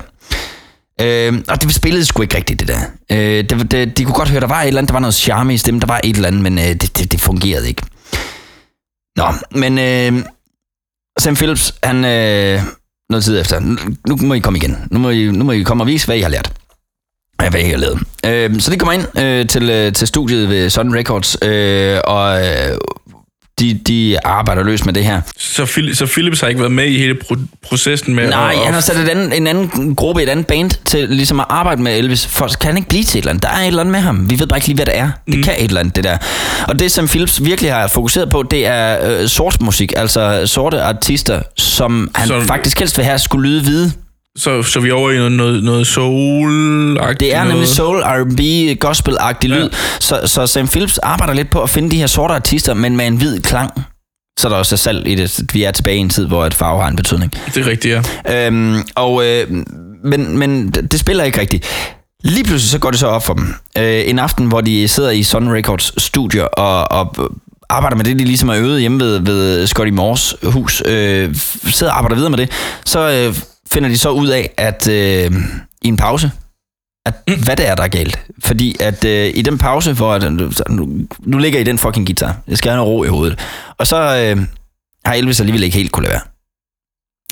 [1.00, 2.80] Øh, og det spillede sgu ikke rigtigt, det der.
[3.12, 5.14] Øh, det, det, de kunne godt høre, der var et eller andet, der var noget
[5.14, 7.82] charme i stemmen, der var et eller andet, men øh, det, det, det fungerede ikke.
[9.16, 10.24] Nå, men øh,
[11.18, 12.62] Sam Phillips, han øh,
[13.10, 13.76] noget tid efter, nu,
[14.08, 14.76] nu må I komme igen.
[14.90, 16.52] Nu må I, nu må I komme og vise, hvad I har lært.
[17.42, 17.98] Ja, hvad I har lavet.
[18.26, 22.46] Øh, så de kommer ind øh, til, øh, til studiet ved Sun Records, øh, og
[22.46, 22.78] øh,
[23.60, 25.20] de, de arbejder løs med det her.
[25.38, 28.64] Så, Phil, så Philips har ikke været med i hele pro- processen med Nej, at,
[28.64, 31.82] han har sat et andet, en anden gruppe, et andet band til ligesom at arbejde
[31.82, 32.26] med Elvis.
[32.26, 33.42] For kan han ikke blive til et eller andet?
[33.42, 34.30] Der er et eller andet med ham.
[34.30, 35.10] Vi ved bare ikke lige, hvad det er.
[35.26, 35.42] Det mm.
[35.42, 36.16] kan et eller andet, det der.
[36.68, 39.92] Og det, som Philips virkelig har fokuseret på, det er øh, sort musik.
[39.96, 43.92] Altså sorte artister, som han Så- faktisk helst vil have skulle lyde hvide.
[44.38, 46.51] Så, så vi er over i noget, noget, noget soul
[47.20, 48.40] Det er nemlig soul, R&B,
[48.85, 49.70] gospel-agtig lyd.
[50.01, 53.07] Så, så Sam Phillips arbejder lidt på at finde de her sorte artister, men med
[53.07, 53.70] en hvid klang.
[54.38, 55.40] Så er der også salg i det.
[55.53, 57.33] Vi er tilbage i en tid, hvor et farve har en betydning.
[57.55, 58.46] Det er rigtigt, ja.
[58.46, 59.46] Øhm, og, øh,
[60.05, 61.66] men, men det spiller ikke rigtigt.
[62.24, 63.55] Lige pludselig så går det så op for dem.
[63.79, 67.33] Øh, en aften, hvor de sidder i Sun Records studio og, og
[67.70, 71.92] arbejder med det, de ligesom har øvet hjemme ved, ved Scotty Moores hus, øh, sidder
[71.92, 72.51] og arbejder videre med det,
[72.85, 73.35] så øh,
[73.72, 75.33] finder de så ud af, at øh,
[75.83, 76.31] i en pause,
[77.07, 78.20] at, hvad det er, der er galt.
[78.44, 82.40] Fordi at øh, i den pause, hvor at, nu, nu ligger I den fucking guitar,
[82.48, 83.38] jeg skal have noget ro i hovedet,
[83.78, 84.46] og så øh,
[85.04, 86.22] har Elvis alligevel ikke helt kunne lade være.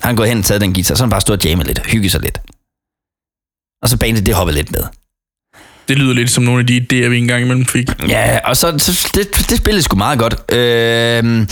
[0.01, 1.85] Han er gået hen og taget den guitar, så han bare stået og jammet lidt,
[1.85, 2.39] hygget sig lidt.
[3.81, 4.83] Og så bandet, det hoppede lidt med.
[5.87, 7.89] Det lyder lidt som nogle af de idéer, vi engang imellem fik.
[8.07, 10.51] Ja, og så, så det, det spillede sgu meget godt.
[10.53, 11.47] Øh,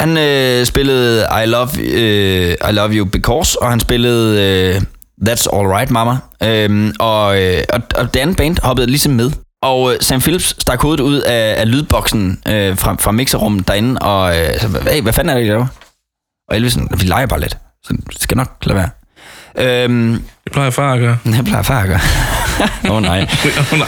[0.00, 4.80] han øh, spillede I Love, øh, I Love You Because, og han spillede øh,
[5.28, 6.16] That's All Right Mama.
[6.42, 9.30] Øh, og, øh, og, og det andet band hoppede ligesom med.
[9.62, 14.00] Og øh, Sam Phillips stak hovedet ud af, af lydboksen øh, fra, fra mixerrummet derinde,
[14.00, 15.66] og øh, så, hey, hvad fanden er det, I laver?
[16.48, 17.56] Og Elvis sådan, vi leger bare lidt.
[17.84, 18.90] Så det skal nok lade være.
[19.58, 21.18] Øhm, Det plejer far at gøre.
[21.36, 22.00] det plejer far at gøre.
[22.88, 23.20] Åh oh, nej.
[23.72, 23.86] Åh, nej,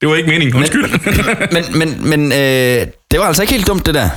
[0.00, 0.56] det var ikke meningen.
[0.56, 0.90] Undskyld.
[1.54, 4.08] men men, men øh, det var altså ikke helt dumt, det der.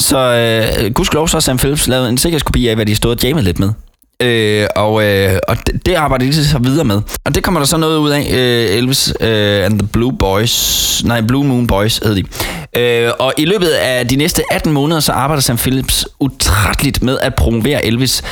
[0.00, 3.22] Så øh, gudskelov så har Sam Phillips lavet en sikkerhedskopi af, hvad de stod og
[3.22, 3.70] jammet lidt med.
[4.22, 7.00] Øh, og øh, og det, det arbejder de så videre med.
[7.24, 8.20] Og det kommer der så noget ud af.
[8.32, 11.04] Øh, Elvis øh, and the Blue Boys.
[11.04, 12.24] Nej, Blue Moon Boys hed de.
[12.80, 17.18] Øh, og i løbet af de næste 18 måneder, så arbejder Sam Phillips utrætteligt med
[17.22, 18.22] at promovere Elvis.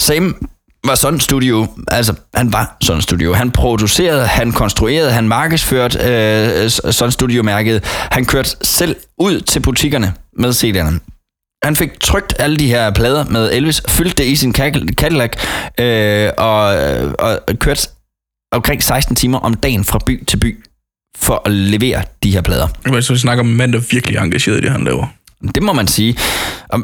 [0.00, 0.48] Sam
[0.84, 3.32] var sådan studio, altså han var sådan studio.
[3.32, 7.84] Han producerede, han konstruerede, han markedsførte øh, sådan studio mærket.
[7.84, 11.10] Han kørte selv ud til butikkerne med CD'erne.
[11.64, 15.32] Han fik trykt alle de her plader med Elvis, fyldte det i sin Cadillac
[15.80, 16.62] øh, og,
[17.18, 17.88] og kørte
[18.52, 20.64] omkring 16 timer om dagen fra by til by
[21.16, 22.68] for at levere de her plader.
[22.84, 25.06] Men så vi snakker om en mand, der virkelig er engageret i det, han laver.
[25.54, 26.16] Det må man sige.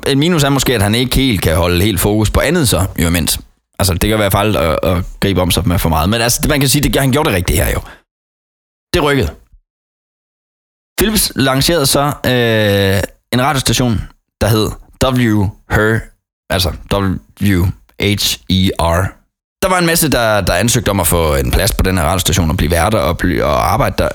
[0.07, 2.87] En minus er måske, at han ikke helt kan holde helt fokus på andet så,
[2.99, 3.41] jo imens.
[3.79, 6.09] Altså, det kan være fejl at, at gribe om sig med for meget.
[6.09, 7.81] Men altså, det, man kan sige, det, han gjorde det rigtige her jo.
[8.95, 9.31] Det rykkede.
[10.99, 14.01] Philips lancerede så øh, en radiostation,
[14.41, 14.71] der hed
[15.05, 15.99] W Her,
[16.51, 19.13] altså W-H-E-R.
[19.63, 22.05] Der var en masse, der, der ansøgte om at få en plads på den her
[22.05, 24.09] radiostation og blive værter og, bl- og arbejde der.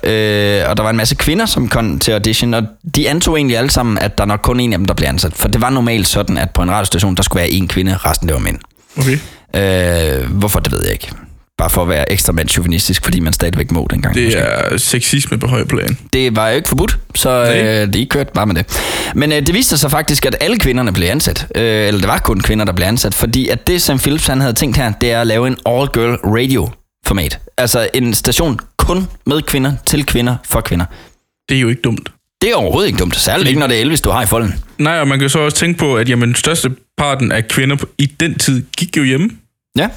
[0.64, 2.64] Øh, og der var en masse kvinder, som kom til audition, og
[2.96, 5.34] de antog egentlig alle sammen, at der nok kun en af dem, der blev ansat.
[5.34, 8.28] For det var normalt sådan, at på en radiostation, der skulle være en kvinde, resten
[8.28, 8.60] det var mænd.
[8.98, 9.18] Okay.
[9.56, 11.12] Øh, hvorfor, det ved jeg ikke.
[11.58, 14.16] Bare for at være ekstra mandsjuvenistisk, fordi man stadigvæk må dengang.
[14.16, 14.40] Det måske.
[14.40, 15.98] er sexisme på høj plan.
[16.14, 18.66] Det var jo ikke forbudt, så øh, de kørte bare med det.
[19.16, 21.48] Men øh, det viste sig faktisk, at alle kvinderne blev ansat.
[21.56, 23.14] Øh, eller det var kun kvinder, der blev ansat.
[23.14, 26.16] Fordi at det, som Philips han havde tænkt her, det er at lave en all-girl
[26.24, 27.40] radio-format.
[27.58, 30.86] Altså en station kun med kvinder, til kvinder, for kvinder.
[31.50, 32.12] Det er jo ikke dumt.
[32.42, 33.16] Det er overhovedet ikke dumt.
[33.16, 34.56] Særligt ikke, når det er Elvis, du har i folden.
[34.78, 38.06] Nej, og man kan så også tænke på, at jamen, største parten af kvinder i
[38.06, 39.30] den tid gik jo hjemme.
[39.78, 39.90] Ja.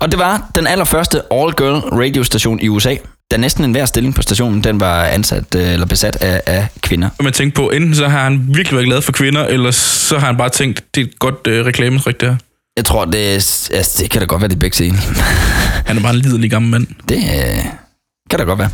[0.00, 2.94] Og det var den allerførste all-girl radiostation i USA.
[3.30, 7.08] Da næsten enhver stilling på stationen, den var ansat øh, eller besat af, af kvinder.
[7.22, 10.26] Man tænker på, enten så har han virkelig været glad for kvinder, eller så har
[10.26, 12.36] han bare tænkt, det er et godt øh, reklametrik, det her.
[12.76, 13.18] Jeg tror, det,
[13.74, 14.96] altså, det kan da godt være, det begge dele.
[15.86, 16.86] Han er bare en liderlig gammel mand.
[17.08, 17.22] Det,
[18.30, 18.70] Kan da godt være.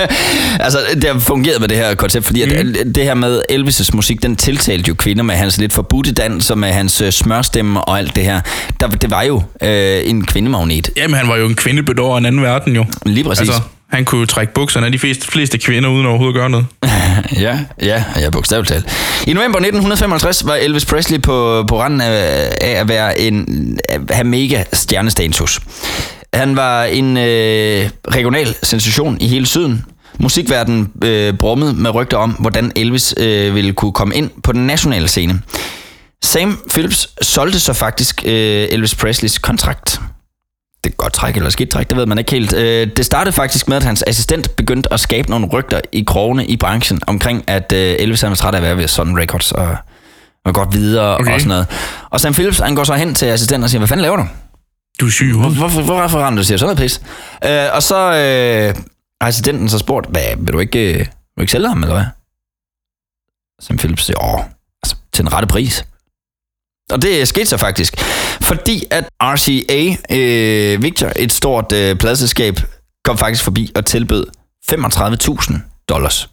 [0.64, 2.74] altså, det har fungeret med det her koncept, fordi mm.
[2.80, 6.50] at det her med Elvis' musik, den tiltalte jo kvinder med hans lidt forbudte dans,
[6.50, 8.40] og med hans øh, smørstemme og alt det her.
[8.80, 10.90] Der, det var jo øh, en kvindemagnet.
[10.96, 12.84] Jamen, han var jo en kvindebedår af en anden verden jo.
[13.06, 13.40] Lige præcis.
[13.40, 16.50] Altså, han kunne jo trække bukserne af de fleste, fleste kvinder, uden overhovedet at gøre
[16.50, 16.66] noget.
[17.46, 18.84] ja, ja, ja, bogstaveligt talt.
[19.26, 23.78] I november 1955 var Elvis Presley på, på randen af, af at være en,
[24.10, 25.60] have mega stjernestatus.
[26.34, 29.84] Han var en øh, regional sensation i hele syden.
[30.18, 34.66] Musikverdenen øh, brummede med rygter om, hvordan Elvis øh, ville kunne komme ind på den
[34.66, 35.40] nationale scene.
[36.22, 40.00] Sam Phillips solgte så faktisk øh, Elvis Presleys kontrakt.
[40.84, 42.52] Det er godt træk eller skidt træk, det ved man ikke helt.
[42.52, 46.46] Øh, det startede faktisk med, at hans assistent begyndte at skabe nogle rygter i krogene
[46.46, 49.52] i branchen omkring, at øh, Elvis han var træt af at være ved Sun Records
[49.52, 49.76] og,
[50.44, 51.34] og godt videre okay.
[51.34, 51.66] og sådan noget.
[52.10, 54.26] Og Sam Phillips han går så hen til assistenten og siger, hvad fanden laver du?
[55.00, 57.00] Du er syg, Hvor, hvorfor, hvorfor render du siger sådan noget pis?
[57.44, 58.84] Øh, og så øh,
[59.20, 61.94] har assistenten så spurgt, hvad, vil du ikke, øh, vil du ikke sælge ham, eller
[61.94, 62.04] hvad?
[63.60, 64.40] Sam Phillips siger, åh,
[64.82, 65.86] altså, til en rette pris.
[66.90, 68.00] Og det skete så faktisk,
[68.42, 72.54] fordi at RCA øh, Victor, et stort øh, pladselskab,
[73.04, 74.26] kom faktisk forbi og tilbød
[74.72, 76.28] 35.000 dollars.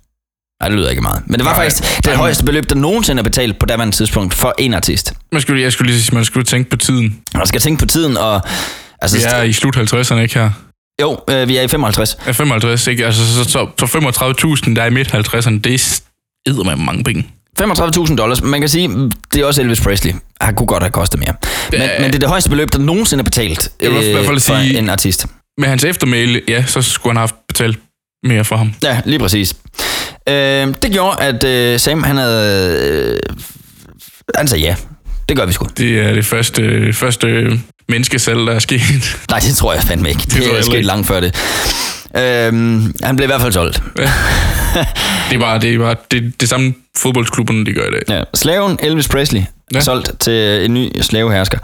[0.62, 1.24] Nej, det lyder ikke meget.
[1.28, 4.34] Men det var Nej, faktisk det højeste beløb, der nogensinde er betalt på daværende tidspunkt
[4.34, 5.14] for en artist.
[5.32, 7.20] Man skulle, jeg skulle lige sige, man skulle tænke på tiden.
[7.36, 8.42] Man skal tænke på tiden, og...
[9.02, 10.50] Altså, Vi er i slut 50'erne, ikke her?
[11.02, 12.18] Jo, øh, vi er i 55.
[12.28, 13.06] Ja, 55, ikke?
[13.06, 13.86] Altså, så, så, så
[14.66, 16.02] 35.000, der er i midt 50'erne, det
[16.48, 17.28] er med mange penge.
[17.62, 18.42] 35.000 dollars.
[18.42, 18.90] Man kan sige,
[19.34, 20.14] det er også Elvis Presley.
[20.42, 21.34] Han kunne godt have kostet mere.
[21.72, 21.88] Men, Ja.
[22.00, 24.78] men det er det højeste beløb, der nogensinde er betalt i hvert fald for sige-
[24.78, 25.26] en artist.
[25.58, 27.80] Med hans eftermæle, ja, så skulle han have haft betalt
[28.24, 28.74] mere for ham.
[28.84, 29.56] Ja, lige præcis.
[30.30, 33.20] Øh, det gjorde, at øh, Sam, han havde...
[33.30, 33.36] Øh,
[34.36, 34.76] han sagde ja.
[35.30, 35.68] Det gør vi sgu.
[35.78, 38.82] Det er det første, første menneskesal, der er sket.
[39.30, 40.22] Nej, det tror jeg fandme ikke.
[40.22, 41.36] Det, det er sket langt før det.
[42.18, 43.84] Øhm, han blev i hvert fald solgt.
[45.30, 48.02] Det er bare det, er bare, det, det samme fodboldsklubberne, de gør i dag.
[48.10, 48.24] Ja.
[48.34, 49.46] Slaven Elvis Presley ja.
[49.74, 49.80] Ja.
[49.80, 51.58] solgt til en ny slavehersker.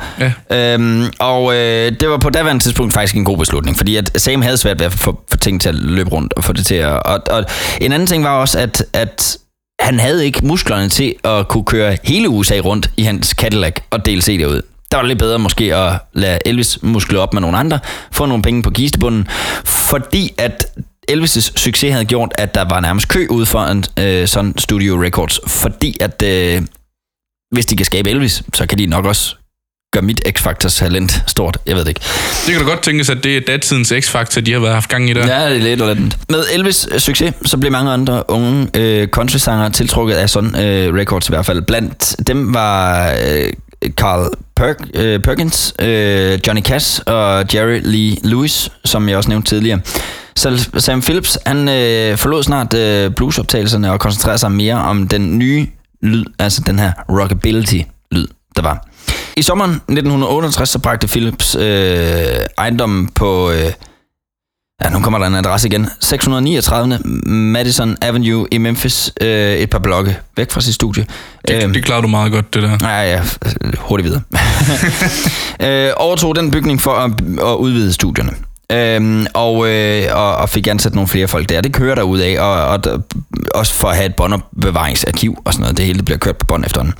[0.49, 0.73] Ja.
[0.73, 4.41] Øhm, og øh, det var på daværende tidspunkt faktisk en god beslutning, fordi at Sam
[4.41, 6.75] havde svært ved at få, få ting til at løbe rundt og få det til
[6.75, 7.03] at...
[7.03, 7.45] Og, og
[7.81, 9.37] en anden ting var også, at, at
[9.79, 14.05] han havde ikke musklerne til at kunne køre hele USA rundt i hans Cadillac og
[14.05, 14.61] dele CD'er ud.
[14.91, 17.79] Der var det lidt bedre måske at lade Elvis muskle op med nogle andre,
[18.11, 19.27] få nogle penge på kistebunden,
[19.65, 20.65] fordi at
[21.11, 25.03] Elvis' succes havde gjort, at der var nærmest kø ude for en øh, sådan Studio
[25.03, 26.61] Records, fordi at øh,
[27.51, 29.35] hvis de kan skabe Elvis, så kan de nok også
[29.93, 31.57] gøre mit X-Factors talent stort.
[31.65, 32.01] Jeg ved det ikke.
[32.45, 35.09] Det kan da godt tænkes, at det er datidens X-Factor, de har været haft gang
[35.09, 35.27] i der.
[35.27, 36.17] Ja, det er lidt eller andet.
[36.29, 41.29] Med Elvis' succes, så blev mange andre unge øh, country-sanger tiltrukket af sådan øh, records
[41.29, 41.61] i hvert fald.
[41.61, 43.49] Blandt dem var øh,
[43.85, 49.49] Carl Perk, øh, Perkins, øh, Johnny Cash og Jerry Lee Lewis, som jeg også nævnte
[49.49, 49.79] tidligere.
[50.35, 55.37] Så Sam Phillips, han øh, forlod snart øh, bluesoptagelserne og koncentrerede sig mere om den
[55.37, 55.67] nye
[56.01, 58.87] lyd, altså den her rockabilly-lyd, der var.
[59.37, 61.61] I sommeren 1968, så bragte Phillips øh,
[62.57, 63.51] ejendommen på...
[63.51, 63.71] Øh,
[64.83, 65.89] Ja, nu kommer der en adresse igen.
[65.99, 66.99] 639.
[67.31, 69.11] Madison Avenue i Memphis.
[69.21, 71.05] Øh, et par blokke væk fra sit studie.
[71.47, 72.77] Det, det klarer du meget godt, det der.
[72.81, 73.21] Ja, ja,
[73.77, 74.21] hurtigt videre.
[75.87, 77.11] øh, overtog den bygning for at,
[77.41, 78.31] at udvide studierne.
[78.71, 81.61] Øhm, og, øh, og, og fik ansat nogle flere folk der.
[81.61, 83.03] Det kører der ud af, og, og
[83.55, 85.77] også for at have et båndopbevaringsarkiv og sådan noget.
[85.77, 86.95] Det hele bliver kørt på bånd efterhånden.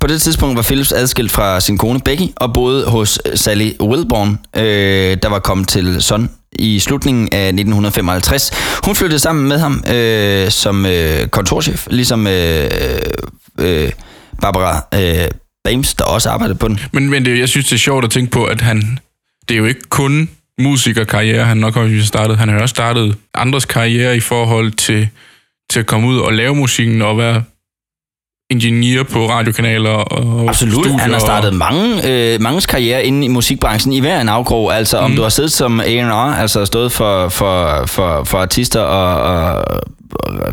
[0.00, 4.38] På det tidspunkt var Phillips adskilt fra sin kone Becky og boede hos Sally Wilborn,
[4.56, 8.50] øh, der var kommet til Sun i slutningen af 1955.
[8.84, 12.70] Hun flyttede sammen med ham øh, som øh, kontorchef, ligesom øh,
[13.60, 13.90] øh,
[14.40, 15.28] Barbara øh,
[15.64, 16.80] Bames, der også arbejdede på den.
[16.92, 18.98] Men, men det, jeg synes, det er sjovt at tænke på, at han...
[19.48, 22.38] Det er jo ikke kun musikerkarriere, han nok har startet.
[22.38, 25.08] Han har jo også startet andres karriere i forhold til,
[25.70, 27.42] til at komme ud og lave musikken og være
[28.52, 30.74] ingeniør på radiokanaler og Absolut.
[30.74, 30.98] studier.
[30.98, 34.76] Han har startet mange, øh, manges karriere inde i musikbranchen i hver en afkrog.
[34.76, 35.16] Altså om Mm.
[35.16, 39.64] du har siddet som A&R, altså stået for, for, for, for artister og, og,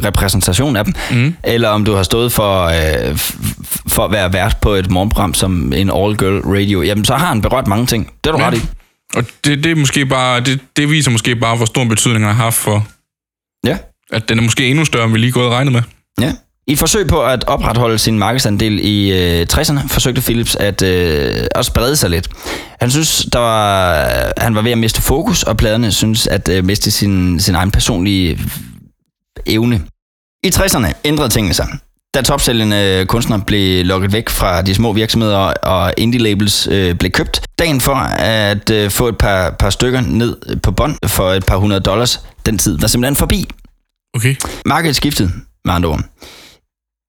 [0.05, 1.35] repræsentation af dem, Mm.
[1.43, 3.17] eller om du har stået for, øh,
[3.87, 7.41] for at være vært på et morgenprogram som en all-girl radio, jamen så har han
[7.41, 8.11] berørt mange ting.
[8.23, 8.47] Det er du Ja.
[8.47, 8.61] ret i.
[9.15, 12.35] Og det, det, er måske bare, det, det viser måske bare, hvor stor betydning han
[12.35, 12.87] har haft for,
[13.65, 13.77] Ja.
[14.11, 15.81] at den er måske endnu større, end vi lige gået og regnet med.
[16.21, 16.31] Ja.
[16.69, 21.47] I et forsøg på at opretholde sin markedsandel i øh, 60'erne, forsøgte Philips at øh,
[21.55, 22.29] også brede sig lidt.
[22.79, 26.65] Han synes, der var, han var ved at miste fokus, og pladerne synes at øh,
[26.65, 28.39] miste sin, sin egen personlige
[29.45, 29.81] evne.
[30.43, 31.67] I 60'erne ændrede tingene sig.
[32.13, 37.41] Da topsælgende kunstnere blev lukket væk fra de små virksomheder og indie-labels øh, blev købt,
[37.59, 41.57] dagen for at øh, få et par, par stykker ned på bånd for et par
[41.57, 43.49] hundrede dollars, den tid var simpelthen forbi.
[44.15, 44.35] Okay.
[44.65, 45.31] Markedet skiftede,
[45.65, 46.01] med andre ord.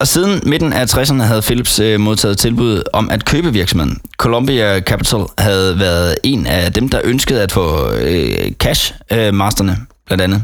[0.00, 4.00] Og siden midten af 60'erne havde Philips øh, modtaget tilbud om at købe virksomheden.
[4.16, 10.22] Columbia Capital havde været en af dem, der ønskede at få øh, cash-masterne, øh, blandt
[10.22, 10.42] andet.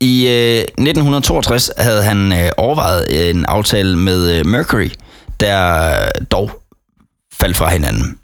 [0.00, 4.90] I øh, 1962 havde han øh, overvejet en aftale med øh, Mercury,
[5.40, 5.94] der
[6.30, 6.62] dog
[7.40, 8.18] faldt fra hinanden.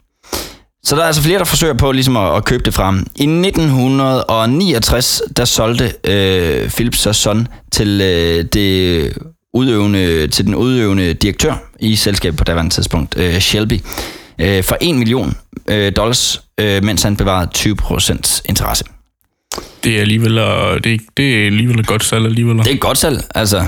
[0.83, 2.95] Så der er altså flere, der forsøger på ligesom at, at købe det frem.
[3.15, 9.13] I 1969, der solgte øh, Philips så Son til øh, det
[9.53, 13.79] udøvende, til den udøvende direktør i selskabet på daværende tidspunkt, øh, Shelby,
[14.41, 15.33] øh, for 1 million
[15.69, 18.85] øh, dollars, øh, mens han bevarede 20% interesse.
[19.83, 20.35] Det er alligevel,
[20.83, 22.57] det, det er alligevel et godt salg alligevel.
[22.57, 23.65] Det er et godt salg, altså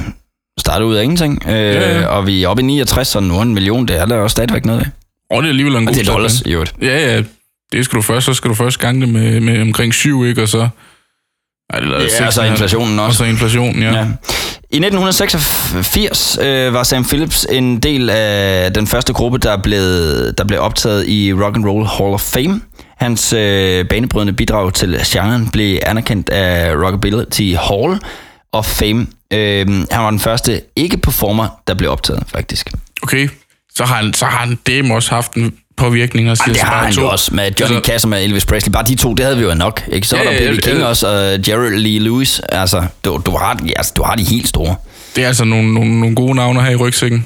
[0.59, 2.05] startede ud af ingenting, øh, Ja, ja.
[2.07, 4.31] og vi er oppe i 69, så nu er en million, det er der også
[4.31, 4.85] stadigvæk noget af.
[5.29, 6.73] Og det er alligevel en god Og det er dollars, i øvrigt.
[6.81, 7.23] Ja, ja.
[7.71, 10.41] Det skal du først, så skal du først gange det med, med omkring 7, ikke?
[10.41, 10.69] Og så...
[11.73, 13.17] Ej, det er Ja, og så inflationen Og også.
[13.17, 13.91] så inflationen, ja.
[13.93, 14.05] Ja.
[14.73, 19.81] I 1986 øh, var Sam Phillips en del af den første gruppe, der blev,
[20.37, 22.61] der blev optaget i Rock and Roll Hall of Fame.
[22.97, 27.99] Hans øh, banebrydende bidrag til genren blev anerkendt af Rockability Hall
[28.51, 29.07] of Fame.
[29.33, 32.69] Øh, han var den første ikke-performer, der blev optaget, faktisk.
[33.03, 33.29] Okay,
[33.75, 36.31] så har han, så har han dem også haft en påvirkning.
[36.31, 38.71] Og Ej, det har han jo også med Johnny Altså- Cash og med Elvis Presley.
[38.71, 39.83] Bare de to, det havde vi jo nok.
[39.91, 40.07] Ikke?
[40.07, 40.55] Så Ja, var der B.B.
[40.55, 40.85] ja, King ja.
[40.85, 42.41] også, og Jerry Lee Lewis.
[42.49, 44.75] Altså, du, du, har, altså, du har de helt store.
[45.15, 47.25] Det er altså nogle, nogle, nogle gode navne her i rygsækken.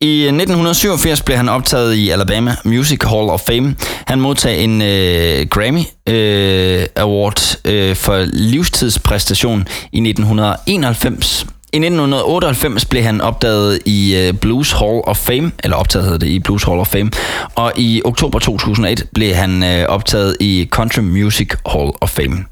[0.00, 3.74] I 1987 blev han optaget i Alabama Music Hall of Fame.
[4.06, 11.46] Han modtog en øh, Grammy øh, Award øh, for livstidspræstation i 1991.
[11.76, 16.26] I 1998 blev han opdaget i øh, Blues Hall of Fame, eller optaget hedder det
[16.26, 17.10] i Blues Hall of Fame,
[17.54, 22.44] og i oktober 2001 blev han øh, optaget i Country Music Hall of Fame.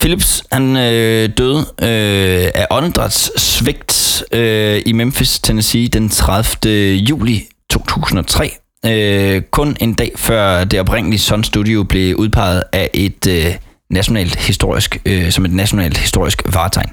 [0.00, 6.94] Phillips, han øh, døde øh, af åndedrætssvigt øh, i Memphis, Tennessee den 30.
[6.94, 8.50] juli 2003.
[8.86, 13.54] Øh, kun en dag før det oprindelige Sun Studio blev udpeget af et øh,
[13.90, 16.90] nationalt historisk, øh, som et nationalt historisk varetegn.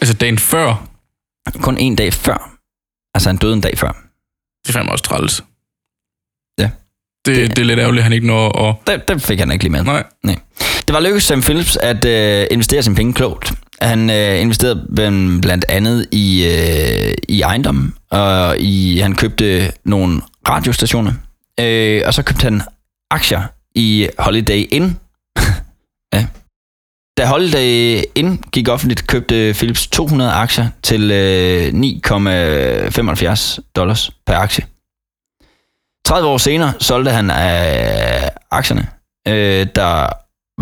[0.00, 0.86] Altså dagen før,
[1.62, 2.58] Kun en dag før.
[3.14, 3.92] Altså han døde en dag før.
[4.62, 5.44] det er fandme også træls.
[6.58, 6.70] Ja.
[7.26, 8.76] Det, det, det er lidt ærgerligt, at han ikke når at...
[8.86, 9.82] Der, der fik han ikke lige med.
[9.84, 10.04] Nej.
[10.24, 10.36] Nej.
[10.86, 13.52] Det var lykkedes Sam Phillips at øh, investere sine penge klogt.
[13.82, 20.22] Han øh, investerede blandt- blandt andet i, øh, i ejendom, og i, han købte nogle
[20.48, 21.12] radiostationer,
[21.60, 22.62] øh, og så købte han
[23.10, 23.42] aktier
[23.74, 24.98] i Holiday Inn.
[27.18, 34.64] Da Holiday Inn gik offentligt, købte Philips 200 aktier til øh, 9,75 dollars per aktie.
[36.06, 38.88] 30 år senere solgte han øh, aktierne,
[39.28, 40.08] øh, der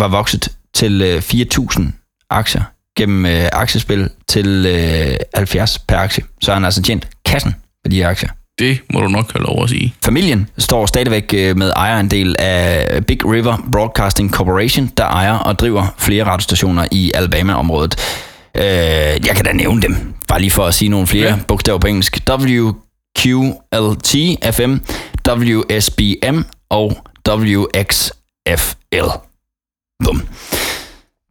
[0.00, 1.82] var vokset til øh, 4.000
[2.30, 2.62] aktier
[2.96, 6.24] gennem øh, aktiespil til øh, 70 per aktie.
[6.40, 8.30] Så har han altså tjent kassen på de her aktier.
[8.58, 9.94] Det må du nok have lov at sige.
[10.04, 15.94] Familien står stadigvæk øh, med ejerandel af Big River Broadcasting Corporation, der ejer og driver
[15.98, 17.96] flere radiostationer i Alabama-området.
[18.54, 21.38] Øh, jeg kan da nævne dem, bare lige for at sige nogle flere Ja.
[21.48, 22.18] bogstaver på engelsk.
[22.30, 24.16] WQLT
[24.54, 24.74] FM,
[25.28, 26.40] WSBM
[26.70, 26.96] og
[27.28, 29.08] WXFL.
[30.04, 30.22] Bum.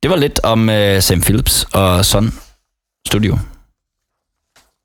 [0.03, 2.33] Det var lidt om uh, Sam Phillips og Son
[3.07, 3.37] Studio.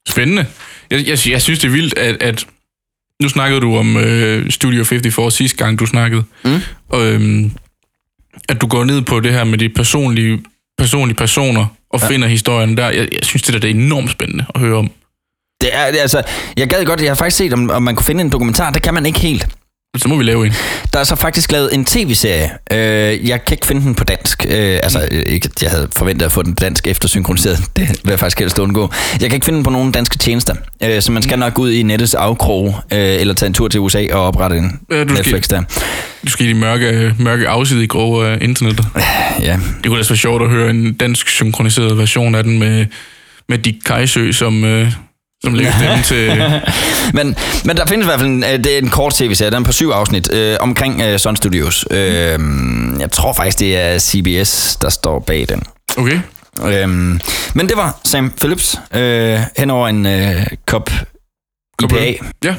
[0.09, 0.47] Spændende.
[0.93, 2.47] Jeg, jeg, jeg synes, det er vildt, at, at
[3.23, 6.25] nu snakkede du om øh, Studio 54 sidste gang, du snakkede.
[6.45, 6.61] Mm.
[6.89, 7.53] Og, øhm,
[8.49, 10.43] at du går ned på det her med de personlige,
[10.79, 12.09] personlige personer og ja.
[12.09, 12.91] finder historien der.
[12.91, 14.91] Jeg, jeg synes, det der det er enormt spændende at høre om.
[15.61, 16.23] Det er, det altså,
[16.57, 18.71] jeg gad godt, jeg har faktisk set, om, om man kunne finde en dokumentar.
[18.71, 19.49] Det kan man ikke helt.
[19.97, 20.53] Så må vi lave en.
[20.93, 22.51] Der er så faktisk lavet en tv-serie.
[22.73, 24.47] Øh, jeg kan ikke finde den på dansk.
[24.49, 27.59] Øh, altså, øh, ikke, jeg havde forventet at få den dansk eftersynkroniseret.
[27.77, 28.93] Det vil jeg faktisk helst undgå.
[29.13, 30.55] Jeg kan ikke finde den på nogen danske tjenester.
[30.83, 33.81] Øh, så man skal nok ud i nettets afkrog, øh, eller tage en tur til
[33.81, 35.63] USA og oprette en Ja, du skal- Netflix der.
[36.25, 38.87] Du skal i de mørke, mørke afsidige grove af internettet.
[39.41, 39.53] Ja.
[39.53, 42.87] Det kunne da være sjovt at høre en dansk synkroniseret version af den med,
[43.49, 44.93] med Dick Kajsø som, øh,
[45.45, 46.43] som lægger stemmen til...
[47.15, 49.63] Men, men der findes i hvert fald en, øh, det er en kort tv-serie, den
[49.63, 51.87] er på syv afsnit, øh, omkring øh, Sun Studios.
[51.91, 52.39] Øh,
[52.99, 55.63] jeg tror faktisk, det er CBS, der står bag den.
[55.97, 56.21] Okay.
[56.65, 57.21] Øhm,
[57.55, 60.91] men det var Sam Phillips øh, hen over en øh, kop
[61.83, 62.15] IPA.
[62.45, 62.55] Ja,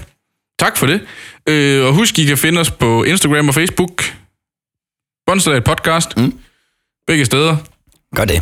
[0.60, 1.02] tak for det.
[1.50, 4.04] Øh, og husk, I kan finde os på Instagram og Facebook.
[5.28, 6.18] Bonstedat Podcast.
[6.18, 6.34] Mm.
[7.08, 7.58] Begge steder.
[8.16, 8.42] Gør det.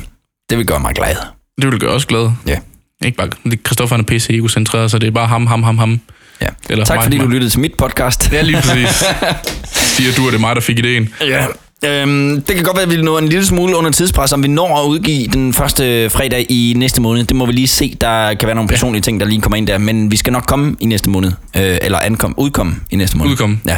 [0.49, 1.15] Det vil gøre mig glad.
[1.61, 2.33] Det vil gøre os glade.
[2.47, 2.59] Ja.
[3.05, 3.29] Ikke bare,
[3.65, 5.99] Christoffer er pisse egocentreret, så det er bare ham, ham, ham, ham.
[6.41, 6.47] Ja.
[6.69, 7.25] Eller tak mig, fordi mig.
[7.25, 8.31] du lyttede til mit podcast.
[8.31, 9.03] Ja, lige præcis.
[9.95, 11.09] Siger du, at det er mig, der fik ideen.
[11.21, 11.45] Ja.
[11.85, 14.47] Øhm, det kan godt være, at vi når en lille smule under tidspres, om vi
[14.47, 17.23] når at udgive den første fredag i næste måned.
[17.23, 17.97] Det må vi lige se.
[18.01, 19.77] Der kan være nogle personlige ting, der lige kommer ind der.
[19.77, 21.31] Men vi skal nok komme i næste måned.
[21.57, 23.31] Øh, eller ankom, udkomme i næste måned.
[23.31, 23.59] Udkomme.
[23.67, 23.77] Ja.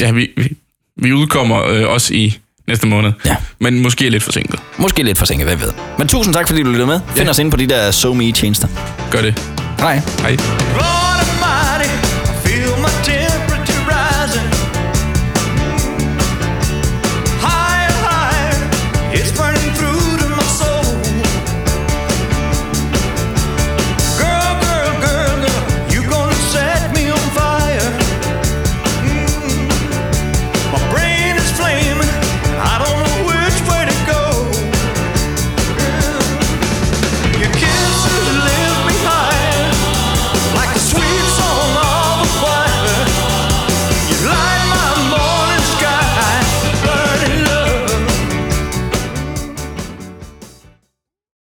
[0.00, 0.56] Ja, vi, vi,
[0.96, 2.38] vi udkommer øh, også i
[2.68, 3.12] næste måned.
[3.26, 3.36] Ja.
[3.58, 4.60] Men måske lidt forsinket.
[4.78, 5.72] Måske lidt forsinket, hvad ved.
[5.98, 7.00] Men tusind tak, fordi du lyttede med.
[7.14, 8.68] Find os inde på de der SoMe-tjenester.
[9.10, 9.38] Gør det.
[9.78, 10.00] Hej.
[10.20, 10.36] Hej.